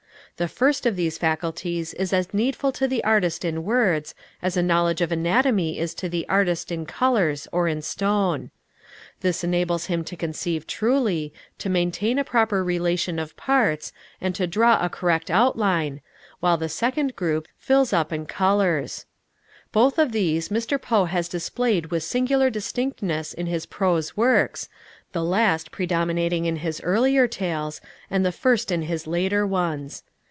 [0.37, 4.63] The first of these faculties is as needful to the artist in words, as a
[4.63, 8.49] knowledge of anatomy is to the artist in colors or in stone.
[9.19, 14.47] This enables him to conceive truly, to maintain a proper relation of parts, and to
[14.47, 16.01] draw a correct outline,
[16.39, 19.05] while the second groups, fills up and colors.
[19.71, 20.81] Both of these Mr.
[20.81, 24.69] Poe has displayed with singular distinctness in his prose works,
[25.11, 27.79] the last predominating in his earlier tales,
[28.09, 30.01] and the first in his later ones.